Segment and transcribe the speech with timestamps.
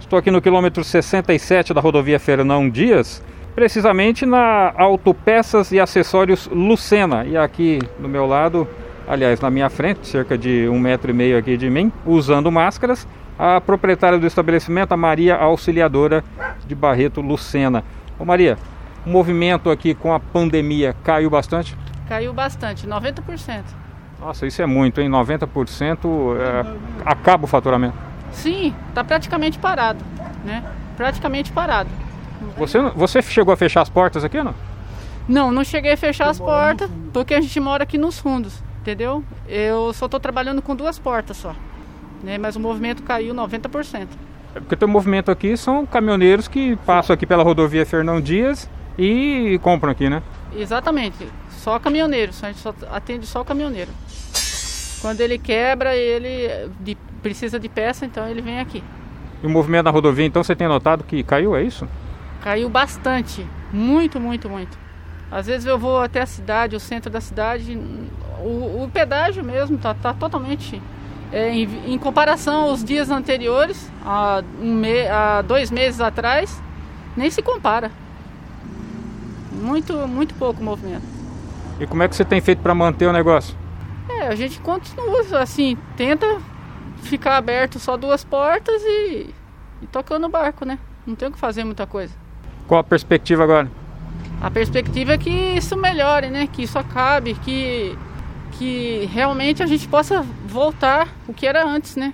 [0.00, 3.22] Estou aqui no quilômetro 67 da rodovia Fernão Dias,
[3.54, 7.24] precisamente na Autopeças e Acessórios Lucena.
[7.26, 8.66] E aqui do meu lado,
[9.06, 13.06] aliás, na minha frente, cerca de um metro e meio aqui de mim, usando máscaras,
[13.38, 16.24] a proprietária do estabelecimento, a Maria Auxiliadora
[16.66, 17.84] de Barreto Lucena.
[18.18, 18.56] Ô Maria,
[19.04, 21.76] o movimento aqui com a pandemia caiu bastante?
[22.08, 23.62] Caiu bastante, 90%.
[24.20, 25.08] Nossa, isso é muito, hein?
[25.08, 26.66] 90% é,
[27.04, 28.07] acaba o faturamento.
[28.32, 30.04] Sim, está praticamente parado,
[30.44, 30.64] né?
[30.96, 31.90] Praticamente parado.
[32.56, 34.54] Você, você chegou a fechar as portas aqui, não?
[35.28, 39.22] Não, não cheguei a fechar as portas, porque a gente mora aqui nos fundos, entendeu?
[39.46, 41.54] Eu só estou trabalhando com duas portas só,
[42.22, 42.38] né?
[42.38, 44.08] Mas o movimento caiu 90%.
[44.54, 49.60] É porque o movimento aqui são caminhoneiros que passam aqui pela rodovia Fernão Dias e
[49.62, 50.22] compram aqui, né?
[50.56, 53.90] Exatamente, só caminhoneiros, a gente só atende só caminhoneiro.
[55.02, 58.82] Quando ele quebra, ele de precisa de peça, então ele vem aqui.
[59.42, 61.88] E o movimento na rodovia, então você tem notado que caiu, é isso?
[62.42, 64.78] Caiu bastante, muito, muito, muito.
[65.30, 67.78] Às vezes eu vou até a cidade, o centro da cidade,
[68.40, 70.80] o, o pedágio mesmo está tá totalmente
[71.30, 76.62] é, em, em, comparação aos dias anteriores, há, um me, há dois meses atrás,
[77.16, 77.90] nem se compara.
[79.52, 81.02] Muito, muito pouco movimento.
[81.78, 83.54] E como é que você tem feito para manter o negócio?
[84.08, 86.38] É, a gente continua assim, tenta
[87.02, 89.34] ficar aberto só duas portas e,
[89.82, 90.78] e tocando o barco, né?
[91.06, 92.14] Não tem o que fazer muita coisa.
[92.66, 93.70] Qual a perspectiva agora?
[94.40, 96.46] A perspectiva é que isso melhore, né?
[96.46, 97.96] Que isso acabe, que,
[98.52, 102.12] que realmente a gente possa voltar o que era antes, né?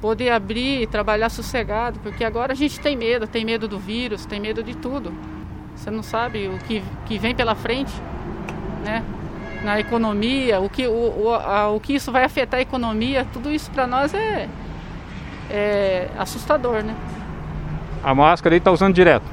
[0.00, 4.40] Poder abrir, trabalhar sossegado, porque agora a gente tem medo, tem medo do vírus, tem
[4.40, 5.14] medo de tudo.
[5.76, 7.92] Você não sabe o que, que vem pela frente,
[8.84, 9.04] né?
[9.64, 13.50] Na economia, o que, o, o, a, o que isso vai afetar a economia, tudo
[13.50, 14.48] isso para nós é,
[15.50, 16.94] é assustador, né?
[18.02, 19.24] A máscara aí tá usando direto?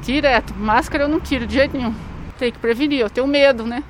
[0.00, 0.54] Direto.
[0.54, 1.94] Máscara eu não tiro de jeito nenhum.
[2.38, 3.82] Tem que prevenir, eu tenho medo, né?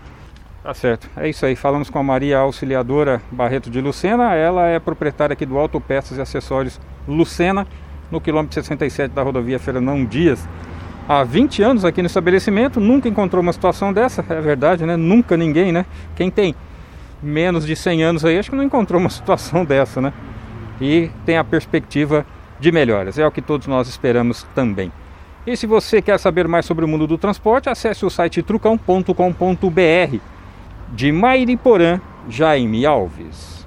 [0.63, 1.11] Tá certo.
[1.17, 1.57] É isso aí.
[1.57, 4.35] Falamos com a Maria Auxiliadora Barreto de Lucena.
[4.35, 7.67] Ela é proprietária aqui do Autopeças e Acessórios Lucena,
[8.11, 10.47] no quilômetro 67 da rodovia Fernão Dias
[11.09, 14.97] há 20 anos aqui no estabelecimento, nunca encontrou uma situação dessa, é verdade, né?
[14.97, 15.85] Nunca ninguém, né?
[16.15, 16.55] Quem tem
[17.23, 20.13] menos de 100 anos aí, acho que não encontrou uma situação dessa, né?
[20.81, 22.27] E tem a perspectiva
[22.59, 24.93] de melhoras, é o que todos nós esperamos também.
[25.47, 30.17] E se você quer saber mais sobre o mundo do transporte, acesse o site trucão.com.br.
[30.93, 33.62] De Mairiporã, Jaime Alves.